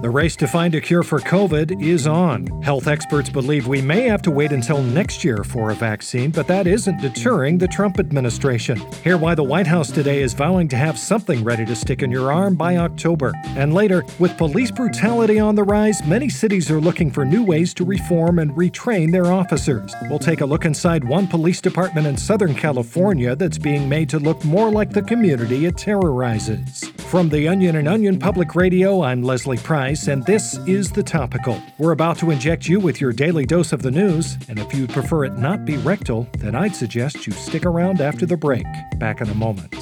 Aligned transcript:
The 0.00 0.08
race 0.08 0.34
to 0.36 0.48
find 0.48 0.74
a 0.74 0.80
cure 0.80 1.02
for 1.02 1.18
COVID 1.18 1.82
is 1.82 2.06
on. 2.06 2.46
Health 2.62 2.86
experts 2.86 3.28
believe 3.28 3.66
we 3.66 3.82
may 3.82 4.04
have 4.04 4.22
to 4.22 4.30
wait 4.30 4.50
until 4.50 4.82
next 4.82 5.22
year 5.22 5.44
for 5.44 5.72
a 5.72 5.74
vaccine, 5.74 6.30
but 6.30 6.46
that 6.46 6.66
isn't 6.66 7.02
deterring 7.02 7.58
the 7.58 7.68
Trump 7.68 7.98
administration. 7.98 8.80
Hear 9.04 9.18
why 9.18 9.34
the 9.34 9.44
White 9.44 9.66
House 9.66 9.90
today 9.90 10.22
is 10.22 10.32
vowing 10.32 10.68
to 10.68 10.76
have 10.76 10.98
something 10.98 11.44
ready 11.44 11.66
to 11.66 11.76
stick 11.76 12.02
in 12.02 12.10
your 12.10 12.32
arm 12.32 12.54
by 12.54 12.78
October. 12.78 13.34
And 13.48 13.74
later, 13.74 14.02
with 14.18 14.38
police 14.38 14.70
brutality 14.70 15.38
on 15.38 15.54
the 15.54 15.64
rise, 15.64 16.02
many 16.06 16.30
cities 16.30 16.70
are 16.70 16.80
looking 16.80 17.10
for 17.10 17.26
new 17.26 17.44
ways 17.44 17.74
to 17.74 17.84
reform 17.84 18.38
and 18.38 18.52
retrain 18.52 19.12
their 19.12 19.26
officers. 19.26 19.94
We'll 20.08 20.18
take 20.18 20.40
a 20.40 20.46
look 20.46 20.64
inside 20.64 21.04
one 21.04 21.26
police 21.26 21.60
department 21.60 22.06
in 22.06 22.16
Southern 22.16 22.54
California 22.54 23.36
that's 23.36 23.58
being 23.58 23.86
made 23.86 24.08
to 24.08 24.18
look 24.18 24.42
more 24.46 24.70
like 24.70 24.92
the 24.92 25.02
community 25.02 25.66
it 25.66 25.76
terrorizes. 25.76 26.90
From 27.10 27.28
the 27.28 27.48
Onion 27.48 27.74
and 27.74 27.88
Onion 27.88 28.20
Public 28.20 28.54
Radio, 28.54 29.02
I'm 29.02 29.20
Leslie 29.20 29.56
Price 29.56 30.06
and 30.06 30.24
this 30.26 30.56
is 30.58 30.92
The 30.92 31.02
Topical. 31.02 31.60
We're 31.76 31.90
about 31.90 32.18
to 32.18 32.30
inject 32.30 32.68
you 32.68 32.78
with 32.78 33.00
your 33.00 33.12
daily 33.12 33.44
dose 33.44 33.72
of 33.72 33.82
the 33.82 33.90
news, 33.90 34.38
and 34.48 34.60
if 34.60 34.72
you'd 34.72 34.90
prefer 34.90 35.24
it 35.24 35.36
not 35.36 35.64
be 35.64 35.76
rectal, 35.78 36.28
then 36.38 36.54
I'd 36.54 36.76
suggest 36.76 37.26
you 37.26 37.32
stick 37.32 37.66
around 37.66 38.00
after 38.00 38.26
the 38.26 38.36
break. 38.36 38.64
Back 39.00 39.20
in 39.20 39.28
a 39.28 39.34
moment. 39.34 39.74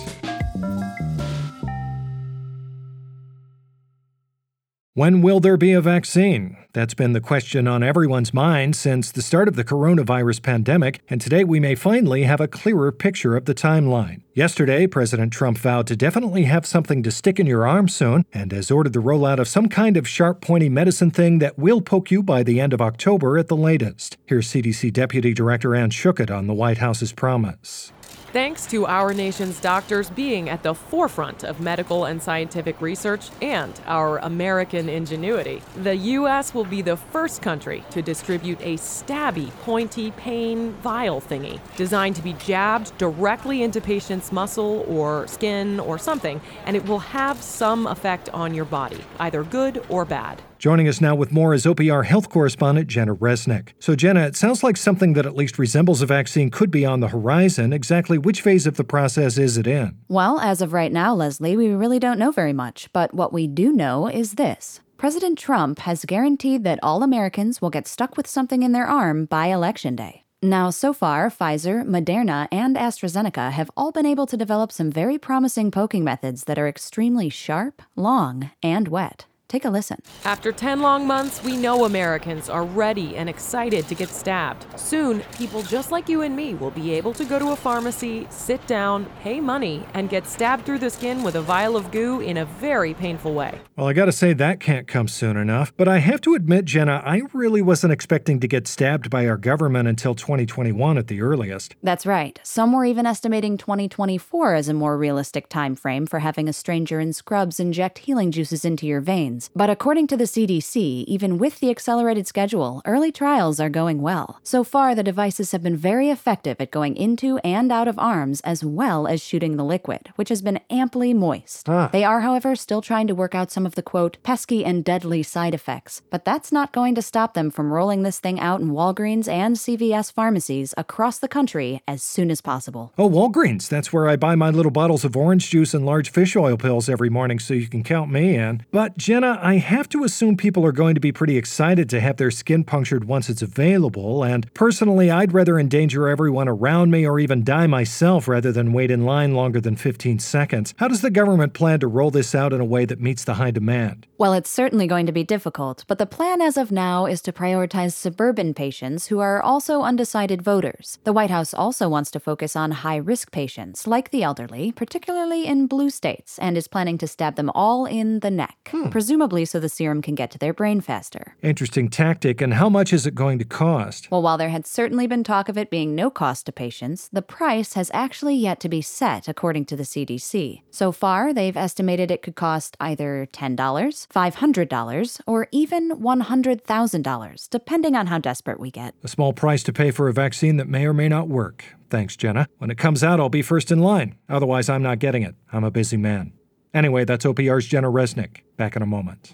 When 4.98 5.22
will 5.22 5.38
there 5.38 5.56
be 5.56 5.74
a 5.74 5.80
vaccine? 5.80 6.56
That's 6.72 6.92
been 6.92 7.12
the 7.12 7.20
question 7.20 7.68
on 7.68 7.84
everyone's 7.84 8.34
mind 8.34 8.74
since 8.74 9.12
the 9.12 9.22
start 9.22 9.46
of 9.46 9.54
the 9.54 9.62
coronavirus 9.62 10.42
pandemic, 10.42 11.00
and 11.08 11.20
today 11.20 11.44
we 11.44 11.60
may 11.60 11.76
finally 11.76 12.24
have 12.24 12.40
a 12.40 12.48
clearer 12.48 12.90
picture 12.90 13.36
of 13.36 13.44
the 13.44 13.54
timeline. 13.54 14.22
Yesterday, 14.34 14.88
President 14.88 15.32
Trump 15.32 15.56
vowed 15.58 15.86
to 15.86 15.94
definitely 15.94 16.46
have 16.46 16.66
something 16.66 17.04
to 17.04 17.12
stick 17.12 17.38
in 17.38 17.46
your 17.46 17.64
arm 17.64 17.86
soon 17.86 18.24
and 18.32 18.50
has 18.50 18.72
ordered 18.72 18.92
the 18.92 18.98
rollout 18.98 19.38
of 19.38 19.46
some 19.46 19.68
kind 19.68 19.96
of 19.96 20.08
sharp, 20.08 20.40
pointy 20.40 20.68
medicine 20.68 21.12
thing 21.12 21.38
that 21.38 21.56
will 21.56 21.80
poke 21.80 22.10
you 22.10 22.20
by 22.20 22.42
the 22.42 22.58
end 22.58 22.72
of 22.72 22.80
October 22.80 23.38
at 23.38 23.46
the 23.46 23.56
latest. 23.56 24.16
Here's 24.26 24.48
CDC 24.48 24.92
Deputy 24.92 25.32
Director 25.32 25.76
Anne 25.76 25.90
Schuchat 25.90 26.36
on 26.36 26.48
the 26.48 26.54
White 26.54 26.78
House's 26.78 27.12
promise. 27.12 27.92
Thanks 28.30 28.66
to 28.66 28.84
our 28.86 29.14
nation's 29.14 29.58
doctors 29.58 30.10
being 30.10 30.50
at 30.50 30.62
the 30.62 30.74
forefront 30.74 31.44
of 31.44 31.60
medical 31.60 32.04
and 32.04 32.22
scientific 32.22 32.78
research 32.82 33.30
and 33.40 33.80
our 33.86 34.18
American 34.18 34.90
ingenuity, 34.90 35.62
the 35.76 35.96
U.S. 35.96 36.52
will 36.52 36.66
be 36.66 36.82
the 36.82 36.98
first 36.98 37.40
country 37.40 37.82
to 37.88 38.02
distribute 38.02 38.60
a 38.60 38.76
stabby, 38.76 39.50
pointy 39.62 40.10
pain 40.10 40.72
vial 40.82 41.22
thingy 41.22 41.58
designed 41.76 42.16
to 42.16 42.22
be 42.22 42.34
jabbed 42.34 42.96
directly 42.98 43.62
into 43.62 43.80
patients' 43.80 44.30
muscle 44.30 44.84
or 44.86 45.26
skin 45.26 45.80
or 45.80 45.96
something, 45.96 46.38
and 46.66 46.76
it 46.76 46.84
will 46.84 46.98
have 46.98 47.42
some 47.42 47.86
effect 47.86 48.28
on 48.34 48.52
your 48.52 48.66
body, 48.66 49.02
either 49.20 49.42
good 49.42 49.82
or 49.88 50.04
bad. 50.04 50.42
Joining 50.58 50.88
us 50.88 51.00
now 51.00 51.14
with 51.14 51.30
more 51.30 51.54
is 51.54 51.64
OPR 51.66 52.04
health 52.04 52.30
correspondent 52.30 52.88
Jenna 52.88 53.14
Resnick. 53.14 53.74
So, 53.78 53.94
Jenna, 53.94 54.26
it 54.26 54.34
sounds 54.34 54.64
like 54.64 54.76
something 54.76 55.12
that 55.12 55.24
at 55.24 55.36
least 55.36 55.56
resembles 55.56 56.02
a 56.02 56.06
vaccine 56.06 56.50
could 56.50 56.72
be 56.72 56.84
on 56.84 56.98
the 56.98 57.08
horizon. 57.08 57.72
Exactly 57.72 58.18
which 58.18 58.40
phase 58.40 58.66
of 58.66 58.76
the 58.76 58.82
process 58.82 59.38
is 59.38 59.56
it 59.56 59.68
in? 59.68 59.96
Well, 60.08 60.40
as 60.40 60.60
of 60.60 60.72
right 60.72 60.90
now, 60.90 61.14
Leslie, 61.14 61.56
we 61.56 61.68
really 61.68 62.00
don't 62.00 62.18
know 62.18 62.32
very 62.32 62.52
much. 62.52 62.88
But 62.92 63.14
what 63.14 63.32
we 63.32 63.46
do 63.46 63.72
know 63.72 64.08
is 64.08 64.32
this. 64.32 64.80
President 64.96 65.38
Trump 65.38 65.78
has 65.80 66.04
guaranteed 66.04 66.64
that 66.64 66.80
all 66.82 67.04
Americans 67.04 67.62
will 67.62 67.70
get 67.70 67.86
stuck 67.86 68.16
with 68.16 68.26
something 68.26 68.64
in 68.64 68.72
their 68.72 68.88
arm 68.88 69.26
by 69.26 69.46
Election 69.46 69.94
Day. 69.94 70.24
Now, 70.42 70.70
so 70.70 70.92
far, 70.92 71.30
Pfizer, 71.30 71.84
Moderna, 71.84 72.48
and 72.50 72.74
AstraZeneca 72.74 73.52
have 73.52 73.70
all 73.76 73.92
been 73.92 74.06
able 74.06 74.26
to 74.26 74.36
develop 74.36 74.72
some 74.72 74.90
very 74.90 75.18
promising 75.18 75.70
poking 75.70 76.02
methods 76.02 76.44
that 76.44 76.58
are 76.58 76.66
extremely 76.66 77.28
sharp, 77.28 77.80
long, 77.94 78.50
and 78.60 78.88
wet. 78.88 79.26
Take 79.48 79.64
a 79.64 79.70
listen. 79.70 80.02
After 80.26 80.52
10 80.52 80.82
long 80.82 81.06
months, 81.06 81.42
we 81.42 81.56
know 81.56 81.86
Americans 81.86 82.50
are 82.50 82.64
ready 82.64 83.16
and 83.16 83.30
excited 83.30 83.88
to 83.88 83.94
get 83.94 84.10
stabbed. 84.10 84.66
Soon, 84.78 85.20
people 85.38 85.62
just 85.62 85.90
like 85.90 86.06
you 86.06 86.20
and 86.20 86.36
me 86.36 86.52
will 86.52 86.70
be 86.70 86.92
able 86.92 87.14
to 87.14 87.24
go 87.24 87.38
to 87.38 87.52
a 87.52 87.56
pharmacy, 87.56 88.26
sit 88.28 88.64
down, 88.66 89.06
pay 89.22 89.40
money, 89.40 89.86
and 89.94 90.10
get 90.10 90.26
stabbed 90.26 90.66
through 90.66 90.80
the 90.80 90.90
skin 90.90 91.22
with 91.22 91.34
a 91.34 91.40
vial 91.40 91.78
of 91.78 91.90
goo 91.90 92.20
in 92.20 92.36
a 92.36 92.44
very 92.44 92.92
painful 92.92 93.32
way. 93.32 93.58
Well, 93.74 93.86
I 93.86 93.94
gotta 93.94 94.12
say, 94.12 94.34
that 94.34 94.60
can't 94.60 94.86
come 94.86 95.08
soon 95.08 95.38
enough. 95.38 95.72
But 95.78 95.88
I 95.88 96.00
have 96.00 96.20
to 96.22 96.34
admit, 96.34 96.66
Jenna, 96.66 97.02
I 97.02 97.22
really 97.32 97.62
wasn't 97.62 97.94
expecting 97.94 98.40
to 98.40 98.48
get 98.48 98.68
stabbed 98.68 99.08
by 99.08 99.26
our 99.26 99.38
government 99.38 99.88
until 99.88 100.14
2021 100.14 100.98
at 100.98 101.06
the 101.06 101.22
earliest. 101.22 101.74
That's 101.82 102.04
right. 102.04 102.38
Some 102.42 102.74
were 102.74 102.84
even 102.84 103.06
estimating 103.06 103.56
2024 103.56 104.54
as 104.56 104.68
a 104.68 104.74
more 104.74 104.98
realistic 104.98 105.48
time 105.48 105.74
frame 105.74 106.04
for 106.04 106.18
having 106.18 106.50
a 106.50 106.52
stranger 106.52 107.00
in 107.00 107.14
scrubs 107.14 107.58
inject 107.58 108.00
healing 108.00 108.30
juices 108.30 108.66
into 108.66 108.86
your 108.86 109.00
veins. 109.00 109.37
But 109.54 109.70
according 109.70 110.06
to 110.08 110.16
the 110.16 110.24
CDC, 110.24 111.04
even 111.04 111.38
with 111.38 111.60
the 111.60 111.70
accelerated 111.70 112.26
schedule, 112.26 112.82
early 112.84 113.12
trials 113.12 113.60
are 113.60 113.68
going 113.68 114.02
well. 114.02 114.40
So 114.42 114.64
far, 114.64 114.94
the 114.94 115.02
devices 115.02 115.52
have 115.52 115.62
been 115.62 115.76
very 115.76 116.10
effective 116.10 116.56
at 116.60 116.70
going 116.70 116.96
into 116.96 117.38
and 117.38 117.70
out 117.70 117.88
of 117.88 117.98
arms 117.98 118.40
as 118.42 118.64
well 118.64 119.06
as 119.06 119.22
shooting 119.22 119.56
the 119.56 119.64
liquid, 119.64 120.10
which 120.16 120.28
has 120.30 120.42
been 120.42 120.60
amply 120.70 121.14
moist. 121.14 121.68
Ah. 121.68 121.88
They 121.92 122.04
are, 122.04 122.20
however, 122.20 122.56
still 122.56 122.82
trying 122.82 123.06
to 123.06 123.14
work 123.14 123.34
out 123.34 123.50
some 123.50 123.66
of 123.66 123.74
the 123.74 123.82
quote, 123.82 124.16
pesky 124.22 124.64
and 124.64 124.84
deadly 124.84 125.22
side 125.22 125.54
effects, 125.54 126.02
but 126.10 126.24
that's 126.24 126.50
not 126.50 126.72
going 126.72 126.94
to 126.94 127.02
stop 127.02 127.34
them 127.34 127.50
from 127.50 127.72
rolling 127.72 128.02
this 128.02 128.18
thing 128.20 128.40
out 128.40 128.60
in 128.60 128.70
Walgreens 128.70 129.28
and 129.28 129.56
CVS 129.56 130.12
pharmacies 130.12 130.74
across 130.76 131.18
the 131.18 131.28
country 131.28 131.82
as 131.86 132.02
soon 132.02 132.30
as 132.30 132.40
possible. 132.40 132.92
Oh, 132.98 133.08
Walgreens. 133.08 133.68
That's 133.68 133.92
where 133.92 134.08
I 134.08 134.16
buy 134.16 134.34
my 134.34 134.50
little 134.50 134.70
bottles 134.70 135.04
of 135.04 135.16
orange 135.16 135.50
juice 135.50 135.74
and 135.74 135.84
large 135.84 136.10
fish 136.10 136.36
oil 136.36 136.56
pills 136.56 136.88
every 136.88 137.10
morning, 137.10 137.38
so 137.38 137.54
you 137.54 137.68
can 137.68 137.82
count 137.82 138.10
me 138.10 138.36
in. 138.36 138.64
But 138.70 138.96
Jenna, 138.96 139.27
I 139.40 139.58
have 139.58 139.88
to 139.90 140.04
assume 140.04 140.36
people 140.36 140.64
are 140.64 140.72
going 140.72 140.94
to 140.94 141.00
be 141.00 141.12
pretty 141.12 141.36
excited 141.36 141.88
to 141.90 142.00
have 142.00 142.16
their 142.16 142.30
skin 142.30 142.64
punctured 142.64 143.04
once 143.04 143.28
it's 143.28 143.42
available, 143.42 144.24
and 144.24 144.52
personally, 144.54 145.10
I'd 145.10 145.32
rather 145.32 145.58
endanger 145.58 146.08
everyone 146.08 146.48
around 146.48 146.90
me 146.90 147.06
or 147.06 147.18
even 147.18 147.44
die 147.44 147.66
myself 147.66 148.26
rather 148.26 148.50
than 148.50 148.72
wait 148.72 148.90
in 148.90 149.04
line 149.04 149.34
longer 149.34 149.60
than 149.60 149.76
15 149.76 150.18
seconds. 150.18 150.74
How 150.78 150.88
does 150.88 151.02
the 151.02 151.10
government 151.10 151.52
plan 151.52 151.80
to 151.80 151.86
roll 151.86 152.10
this 152.10 152.34
out 152.34 152.52
in 152.52 152.60
a 152.60 152.64
way 152.64 152.86
that 152.86 153.00
meets 153.00 153.24
the 153.24 153.34
high 153.34 153.50
demand? 153.50 154.06
Well, 154.16 154.32
it's 154.32 154.50
certainly 154.50 154.86
going 154.86 155.06
to 155.06 155.12
be 155.12 155.22
difficult, 155.22 155.84
but 155.86 155.98
the 155.98 156.06
plan 156.06 156.40
as 156.40 156.56
of 156.56 156.72
now 156.72 157.06
is 157.06 157.20
to 157.22 157.32
prioritize 157.32 157.92
suburban 157.92 158.54
patients 158.54 159.06
who 159.06 159.20
are 159.20 159.40
also 159.40 159.82
undecided 159.82 160.42
voters. 160.42 160.98
The 161.04 161.12
White 161.12 161.30
House 161.30 161.54
also 161.54 161.88
wants 161.88 162.10
to 162.12 162.20
focus 162.20 162.56
on 162.56 162.70
high 162.70 162.96
risk 162.96 163.30
patients, 163.30 163.86
like 163.86 164.10
the 164.10 164.22
elderly, 164.22 164.72
particularly 164.72 165.46
in 165.46 165.66
blue 165.66 165.90
states, 165.90 166.38
and 166.38 166.56
is 166.56 166.66
planning 166.66 166.98
to 166.98 167.06
stab 167.06 167.36
them 167.36 167.50
all 167.54 167.86
in 167.86 168.20
the 168.20 168.30
neck. 168.30 168.56
Hmm. 168.72 168.88
Presumably 168.88 169.17
presumably 169.18 169.44
so 169.44 169.58
the 169.58 169.68
serum 169.68 170.00
can 170.00 170.14
get 170.14 170.30
to 170.30 170.38
their 170.38 170.52
brain 170.52 170.80
faster. 170.80 171.34
Interesting 171.42 171.88
tactic. 171.88 172.40
And 172.40 172.54
how 172.54 172.68
much 172.68 172.92
is 172.92 173.04
it 173.04 173.16
going 173.16 173.40
to 173.40 173.44
cost? 173.44 174.08
Well, 174.12 174.22
while 174.22 174.38
there 174.38 174.50
had 174.50 174.64
certainly 174.64 175.08
been 175.08 175.24
talk 175.24 175.48
of 175.48 175.58
it 175.58 175.70
being 175.70 175.96
no 175.96 176.08
cost 176.08 176.46
to 176.46 176.52
patients, 176.52 177.08
the 177.12 177.20
price 177.20 177.72
has 177.72 177.90
actually 177.92 178.36
yet 178.36 178.60
to 178.60 178.68
be 178.68 178.80
set, 178.80 179.26
according 179.26 179.64
to 179.66 179.76
the 179.76 179.82
CDC. 179.82 180.62
So 180.70 180.92
far, 180.92 181.34
they've 181.34 181.56
estimated 181.56 182.12
it 182.12 182.22
could 182.22 182.36
cost 182.36 182.76
either 182.78 183.26
$10, 183.32 183.56
$500, 183.56 185.20
or 185.26 185.48
even 185.50 185.90
$100,000, 185.90 187.50
depending 187.50 187.96
on 187.96 188.06
how 188.06 188.18
desperate 188.18 188.60
we 188.60 188.70
get. 188.70 188.94
A 189.02 189.08
small 189.08 189.32
price 189.32 189.64
to 189.64 189.72
pay 189.72 189.90
for 189.90 190.06
a 190.06 190.12
vaccine 190.12 190.58
that 190.58 190.68
may 190.68 190.86
or 190.86 190.94
may 190.94 191.08
not 191.08 191.28
work. 191.28 191.64
Thanks, 191.90 192.16
Jenna. 192.16 192.46
When 192.58 192.70
it 192.70 192.78
comes 192.78 193.02
out, 193.02 193.18
I'll 193.18 193.28
be 193.28 193.42
first 193.42 193.72
in 193.72 193.80
line. 193.80 194.14
Otherwise, 194.28 194.68
I'm 194.68 194.82
not 194.82 195.00
getting 195.00 195.22
it. 195.22 195.34
I'm 195.52 195.64
a 195.64 195.72
busy 195.72 195.96
man. 195.96 196.37
Anyway, 196.74 197.04
that's 197.04 197.24
OPR's 197.24 197.66
Jenna 197.66 197.90
Resnick. 197.90 198.42
Back 198.56 198.76
in 198.76 198.82
a 198.82 198.86
moment. 198.86 199.32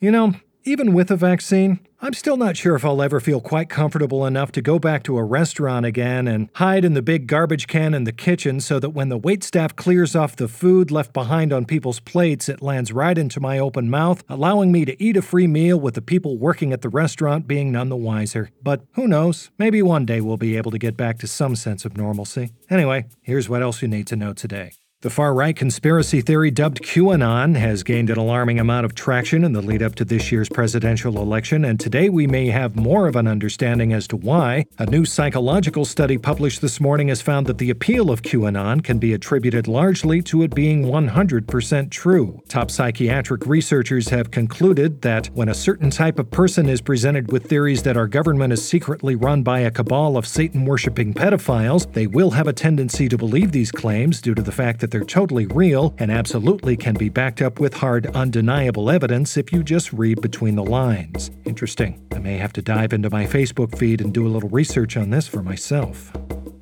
You 0.00 0.10
know, 0.10 0.34
even 0.64 0.92
with 0.92 1.10
a 1.10 1.16
vaccine, 1.16 1.80
I'm 2.02 2.14
still 2.14 2.36
not 2.36 2.56
sure 2.56 2.74
if 2.74 2.84
I'll 2.84 3.02
ever 3.02 3.20
feel 3.20 3.40
quite 3.40 3.68
comfortable 3.68 4.24
enough 4.24 4.52
to 4.52 4.62
go 4.62 4.78
back 4.78 5.02
to 5.04 5.18
a 5.18 5.24
restaurant 5.24 5.84
again 5.84 6.26
and 6.26 6.48
hide 6.54 6.84
in 6.84 6.94
the 6.94 7.02
big 7.02 7.26
garbage 7.26 7.66
can 7.66 7.92
in 7.92 8.04
the 8.04 8.12
kitchen 8.12 8.60
so 8.60 8.78
that 8.78 8.90
when 8.90 9.10
the 9.10 9.18
waitstaff 9.18 9.76
clears 9.76 10.16
off 10.16 10.36
the 10.36 10.48
food 10.48 10.90
left 10.90 11.12
behind 11.12 11.52
on 11.52 11.66
people's 11.66 12.00
plates, 12.00 12.48
it 12.48 12.62
lands 12.62 12.92
right 12.92 13.18
into 13.18 13.40
my 13.40 13.58
open 13.58 13.90
mouth, 13.90 14.24
allowing 14.28 14.72
me 14.72 14.84
to 14.86 15.02
eat 15.02 15.16
a 15.16 15.22
free 15.22 15.46
meal 15.46 15.78
with 15.78 15.94
the 15.94 16.02
people 16.02 16.38
working 16.38 16.72
at 16.72 16.80
the 16.80 16.88
restaurant 16.88 17.46
being 17.46 17.70
none 17.70 17.90
the 17.90 17.96
wiser. 17.96 18.50
But 18.62 18.82
who 18.94 19.06
knows? 19.06 19.50
Maybe 19.58 19.82
one 19.82 20.06
day 20.06 20.20
we'll 20.20 20.36
be 20.38 20.56
able 20.56 20.70
to 20.70 20.78
get 20.78 20.96
back 20.96 21.18
to 21.18 21.26
some 21.26 21.54
sense 21.54 21.84
of 21.84 21.96
normalcy. 21.96 22.50
Anyway, 22.70 23.06
here's 23.20 23.48
what 23.48 23.62
else 23.62 23.82
you 23.82 23.88
need 23.88 24.06
to 24.06 24.16
know 24.16 24.32
today. 24.32 24.72
The 25.02 25.08
far 25.08 25.32
right 25.32 25.56
conspiracy 25.56 26.20
theory 26.20 26.50
dubbed 26.50 26.82
QAnon 26.82 27.56
has 27.56 27.82
gained 27.82 28.10
an 28.10 28.18
alarming 28.18 28.60
amount 28.60 28.84
of 28.84 28.94
traction 28.94 29.44
in 29.44 29.54
the 29.54 29.62
lead 29.62 29.82
up 29.82 29.94
to 29.94 30.04
this 30.04 30.30
year's 30.30 30.50
presidential 30.50 31.16
election, 31.22 31.64
and 31.64 31.80
today 31.80 32.10
we 32.10 32.26
may 32.26 32.48
have 32.48 32.76
more 32.76 33.08
of 33.08 33.16
an 33.16 33.26
understanding 33.26 33.94
as 33.94 34.06
to 34.08 34.18
why. 34.18 34.66
A 34.78 34.84
new 34.84 35.06
psychological 35.06 35.86
study 35.86 36.18
published 36.18 36.60
this 36.60 36.80
morning 36.80 37.08
has 37.08 37.22
found 37.22 37.46
that 37.46 37.56
the 37.56 37.70
appeal 37.70 38.10
of 38.10 38.20
QAnon 38.20 38.84
can 38.84 38.98
be 38.98 39.14
attributed 39.14 39.66
largely 39.66 40.20
to 40.24 40.42
it 40.42 40.54
being 40.54 40.84
100% 40.84 41.90
true. 41.90 42.38
Top 42.50 42.70
psychiatric 42.70 43.46
researchers 43.46 44.10
have 44.10 44.30
concluded 44.30 45.00
that 45.00 45.28
when 45.28 45.48
a 45.48 45.54
certain 45.54 45.88
type 45.88 46.18
of 46.18 46.30
person 46.30 46.68
is 46.68 46.82
presented 46.82 47.32
with 47.32 47.46
theories 47.46 47.84
that 47.84 47.96
our 47.96 48.06
government 48.06 48.52
is 48.52 48.62
secretly 48.62 49.14
run 49.14 49.42
by 49.42 49.60
a 49.60 49.70
cabal 49.70 50.18
of 50.18 50.26
Satan 50.26 50.66
worshipping 50.66 51.14
pedophiles, 51.14 51.90
they 51.94 52.06
will 52.06 52.32
have 52.32 52.48
a 52.48 52.52
tendency 52.52 53.08
to 53.08 53.16
believe 53.16 53.52
these 53.52 53.72
claims 53.72 54.20
due 54.20 54.34
to 54.34 54.42
the 54.42 54.52
fact 54.52 54.80
that 54.80 54.89
that 54.90 54.98
they're 54.98 55.06
totally 55.06 55.46
real 55.46 55.94
and 55.98 56.10
absolutely 56.10 56.76
can 56.76 56.94
be 56.94 57.08
backed 57.08 57.40
up 57.40 57.60
with 57.60 57.74
hard, 57.74 58.06
undeniable 58.08 58.90
evidence 58.90 59.36
if 59.36 59.52
you 59.52 59.62
just 59.62 59.92
read 59.92 60.20
between 60.20 60.56
the 60.56 60.64
lines. 60.64 61.30
Interesting. 61.44 62.04
I 62.12 62.18
may 62.18 62.36
have 62.38 62.52
to 62.54 62.62
dive 62.62 62.92
into 62.92 63.10
my 63.10 63.26
Facebook 63.26 63.78
feed 63.78 64.00
and 64.00 64.12
do 64.12 64.26
a 64.26 64.30
little 64.30 64.48
research 64.48 64.96
on 64.96 65.10
this 65.10 65.28
for 65.28 65.42
myself. 65.42 66.12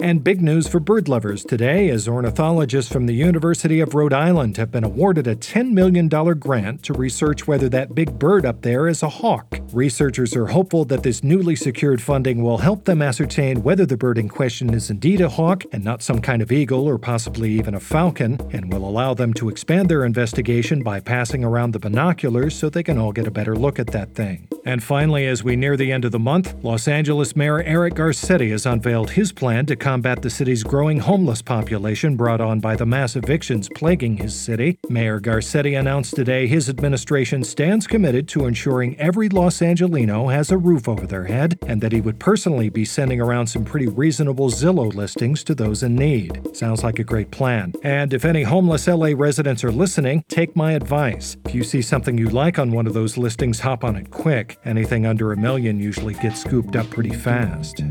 And 0.01 0.23
big 0.23 0.41
news 0.41 0.69
for 0.69 0.79
bird 0.79 1.09
lovers 1.09 1.45
today 1.45 1.89
as 1.91 2.07
ornithologists 2.07 2.93
from 2.93 3.07
the 3.07 3.15
University 3.15 3.81
of 3.81 3.95
Rhode 3.95 4.13
Island 4.13 4.57
have 4.57 4.71
been 4.71 4.85
awarded 4.85 5.27
a 5.27 5.35
$10 5.35 5.71
million 5.73 6.09
grant 6.09 6.83
to 6.85 6.93
research 6.93 7.47
whether 7.47 7.69
that 7.71 7.95
big 7.95 8.19
bird 8.19 8.47
up 8.47 8.63
there 8.63 8.87
is 8.87 9.03
a 9.03 9.09
hawk. 9.09 9.58
Researchers 9.73 10.35
are 10.35 10.47
hopeful 10.47 10.87
that 10.87 11.03
this 11.03 11.23
newly 11.23 11.55
secured 11.55 12.01
funding 12.01 12.43
will 12.43 12.57
help 12.57 12.85
them 12.85 13.03
ascertain 13.03 13.63
whether 13.63 13.85
the 13.85 13.99
bird 13.99 14.17
in 14.17 14.29
question 14.29 14.73
is 14.73 14.89
indeed 14.89 15.21
a 15.21 15.29
hawk 15.29 15.63
and 15.73 15.85
not 15.85 16.03
some 16.03 16.21
kind 16.21 16.41
of 16.41 16.51
eagle 16.51 16.89
or 16.89 16.99
possibly 16.99 17.51
even 17.51 17.75
a 17.75 17.81
falcon, 17.81 18.39
and 18.51 18.73
will 18.73 18.89
allow 18.89 19.13
them 19.13 19.35
to 19.35 19.51
expand 19.51 19.91
their 19.91 20.07
investigation 20.07 20.83
by 20.83 21.01
passing 21.01 21.45
around 21.45 21.73
the 21.73 21.79
binoculars 21.79 22.55
so 22.55 22.71
they 22.71 22.83
can 22.83 22.97
all 22.97 23.13
get 23.13 23.27
a 23.27 23.31
better 23.31 23.55
look 23.55 23.79
at 23.79 23.89
that 23.89 24.15
thing. 24.15 24.49
And 24.65 24.83
finally, 24.83 25.27
as 25.27 25.45
we 25.45 25.57
near 25.57 25.77
the 25.77 25.93
end 25.93 26.05
of 26.05 26.13
the 26.13 26.19
month, 26.19 26.55
Los 26.63 26.89
Angeles 26.89 27.37
Mayor 27.37 27.63
Eric 27.63 27.95
Garcetti 27.95 28.51
has 28.51 28.67
unveiled 28.67 29.11
his 29.11 29.33
plan 29.33 29.67
to 29.67 29.77
combat 29.77 30.23
the 30.23 30.31
city's 30.31 30.63
growing 30.63 30.99
homeless 30.99 31.43
population 31.43 32.17
brought 32.17 32.41
on 32.41 32.61
by 32.61 32.75
the 32.75 32.87
mass 32.87 33.17
evictions 33.17 33.69
plaguing 33.75 34.17
his 34.17 34.35
city. 34.35 34.79
Mayor 34.89 35.21
Garcetti 35.21 35.79
announced 35.79 36.17
today 36.17 36.47
his 36.47 36.69
administration 36.69 37.45
stands 37.45 37.87
committed 37.87 38.29
to 38.29 38.47
ensuring 38.47 38.99
every 38.99 39.29
Los 39.29 39.58
Angeleno 39.61 40.33
has 40.33 40.51
a 40.51 40.59
roof 40.59 40.89
over 40.89 41.07
their 41.07 41.25
head 41.25 41.59
and 41.67 41.81
that 41.81 41.93
he 41.93 42.01
would 42.01 42.19
personally 42.19 42.69
be 42.69 42.85
sending 42.85 43.21
around 43.21 43.47
some 43.47 43.65
pretty 43.65 43.87
reasonable 43.87 44.51
Zillow 44.51 44.93
listings 44.95 45.45
to 45.45 45.55
those 45.55 45.83
in 45.83 45.95
need. 45.95 46.57
Sounds 46.57 46.83
like 46.83 46.99
a 46.99 47.05
great 47.05 47.31
plan. 47.31 47.73
And 47.83 48.13
if 48.13 48.25
any 48.25 48.43
homeless 48.43 48.87
LA 48.87 49.13
residents 49.15 49.65
are 49.65 49.73
listening, 49.73 50.25
take 50.29 50.55
my 50.57 50.73
advice. 50.73 51.37
If 51.45 51.55
you 51.55 51.65
see 51.65 51.83
something 51.83 52.19
you 52.19 52.29
like 52.29 52.59
on 52.59 52.73
one 52.73 52.87
of 52.87 52.95
those 52.95 53.17
listings, 53.17 53.61
hop 53.61 53.85
on 53.85 53.97
it 53.97 54.11
quick. 54.11 54.59
Anything 54.65 55.07
under 55.07 55.33
a 55.33 55.37
million 55.37 55.79
usually 55.79 56.15
gets 56.15 56.41
scooped 56.41 56.77
up 56.77 56.89
pretty 56.91 57.15
fast. 57.15 57.83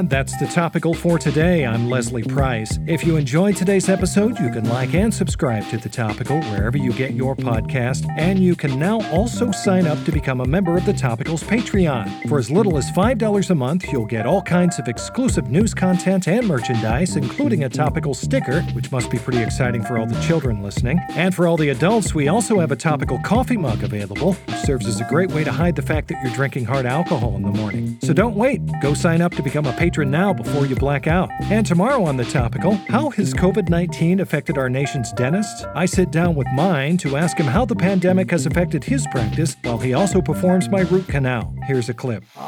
And 0.00 0.08
that's 0.08 0.34
the 0.38 0.46
topical 0.46 0.94
for 0.94 1.18
today. 1.18 1.66
I'm 1.66 1.90
Leslie 1.90 2.22
Price. 2.22 2.78
If 2.86 3.04
you 3.04 3.18
enjoyed 3.18 3.54
today's 3.54 3.90
episode, 3.90 4.38
you 4.38 4.50
can 4.50 4.66
like 4.66 4.94
and 4.94 5.12
subscribe 5.12 5.68
to 5.68 5.76
the 5.76 5.90
topical 5.90 6.40
wherever 6.40 6.78
you 6.78 6.90
get 6.94 7.12
your 7.12 7.36
podcast. 7.36 8.08
And 8.16 8.38
you 8.38 8.56
can 8.56 8.78
now 8.78 9.02
also 9.10 9.50
sign 9.50 9.86
up 9.86 10.02
to 10.04 10.10
become 10.10 10.40
a 10.40 10.46
member 10.46 10.74
of 10.74 10.86
the 10.86 10.94
Topical's 10.94 11.42
Patreon. 11.42 12.26
For 12.30 12.38
as 12.38 12.50
little 12.50 12.78
as 12.78 12.90
$5 12.92 13.50
a 13.50 13.54
month, 13.54 13.92
you'll 13.92 14.06
get 14.06 14.24
all 14.24 14.40
kinds 14.40 14.78
of 14.78 14.88
exclusive 14.88 15.50
news 15.50 15.74
content 15.74 16.26
and 16.28 16.48
merchandise, 16.48 17.16
including 17.16 17.64
a 17.64 17.68
topical 17.68 18.14
sticker, 18.14 18.62
which 18.72 18.90
must 18.90 19.10
be 19.10 19.18
pretty 19.18 19.42
exciting 19.42 19.84
for 19.84 19.98
all 19.98 20.06
the 20.06 20.18
children 20.22 20.62
listening. 20.62 20.98
And 21.10 21.34
for 21.34 21.46
all 21.46 21.58
the 21.58 21.68
adults, 21.68 22.14
we 22.14 22.28
also 22.28 22.58
have 22.58 22.72
a 22.72 22.76
topical 22.76 23.18
coffee 23.18 23.58
mug 23.58 23.82
available, 23.82 24.32
which 24.32 24.56
serves 24.60 24.86
as 24.86 24.98
a 25.02 25.08
great 25.10 25.30
way 25.32 25.44
to 25.44 25.52
hide 25.52 25.76
the 25.76 25.82
fact 25.82 26.08
that 26.08 26.16
you're 26.24 26.32
drinking 26.32 26.64
hard 26.64 26.86
alcohol 26.86 27.36
in 27.36 27.42
the 27.42 27.50
morning. 27.50 27.98
So 28.02 28.14
don't 28.14 28.34
wait. 28.34 28.62
Go 28.80 28.94
sign 28.94 29.20
up 29.20 29.34
to 29.34 29.42
become 29.42 29.66
a 29.66 29.72
patron 29.74 29.89
now 29.98 30.32
before 30.32 30.66
you 30.66 30.76
black 30.76 31.06
out. 31.06 31.30
And 31.42 31.66
tomorrow 31.66 32.04
on 32.04 32.16
The 32.16 32.24
Topical, 32.24 32.74
how 32.88 33.10
has 33.10 33.34
COVID 33.34 33.68
19 33.68 34.20
affected 34.20 34.56
our 34.56 34.68
nation's 34.68 35.12
dentists? 35.12 35.64
I 35.74 35.86
sit 35.86 36.10
down 36.10 36.34
with 36.34 36.46
mine 36.54 36.96
to 36.98 37.16
ask 37.16 37.36
him 37.36 37.46
how 37.46 37.64
the 37.64 37.76
pandemic 37.76 38.30
has 38.30 38.46
affected 38.46 38.84
his 38.84 39.06
practice 39.10 39.56
while 39.62 39.78
he 39.78 39.94
also 39.94 40.20
performs 40.20 40.68
my 40.68 40.80
root 40.82 41.08
canal. 41.08 41.54
Here's 41.64 41.88
a 41.88 41.94
clip. 41.94 42.24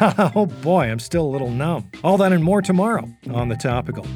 oh 0.00 0.46
boy, 0.62 0.90
I'm 0.90 0.98
still 0.98 1.24
a 1.24 1.30
little 1.30 1.50
numb. 1.50 1.90
All 2.02 2.16
that 2.18 2.32
and 2.32 2.42
more 2.42 2.62
tomorrow 2.62 3.08
on 3.30 3.48
The 3.48 3.56
Topical. 3.56 4.06